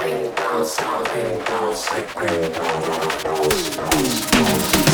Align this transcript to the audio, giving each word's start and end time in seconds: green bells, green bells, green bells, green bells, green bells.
green 0.00 0.30
bells, 0.34 0.76
green 0.76 1.44
bells, 1.44 1.88
green 1.88 2.06
bells, 2.14 2.14
green 2.14 2.52
bells, 3.22 3.76
green 3.76 4.30
bells. 4.30 4.89